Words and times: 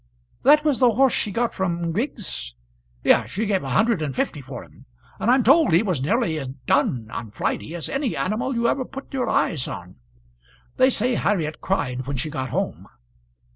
"That 0.41 0.65
was 0.65 0.79
the 0.79 0.93
horse 0.93 1.13
she 1.13 1.31
got 1.31 1.53
from 1.53 1.91
Griggs?" 1.91 2.55
"Yes; 3.03 3.29
she 3.29 3.45
gave 3.45 3.61
a 3.61 3.69
hundred 3.69 4.01
and 4.01 4.15
fifty 4.15 4.41
for 4.41 4.63
him; 4.63 4.87
and 5.19 5.29
I'm 5.29 5.43
told 5.43 5.71
he 5.71 5.83
was 5.83 5.99
as 5.99 6.03
nearly 6.03 6.43
done 6.65 7.07
on 7.11 7.29
Friday 7.29 7.75
as 7.75 7.87
any 7.87 8.17
animal 8.17 8.55
you 8.55 8.67
ever 8.67 8.83
put 8.83 9.13
your 9.13 9.29
eyes 9.29 9.67
on. 9.67 9.97
They 10.77 10.89
say 10.89 11.13
Harriet 11.13 11.61
cried 11.61 12.07
when 12.07 12.17
she 12.17 12.31
got 12.31 12.49
home." 12.49 12.87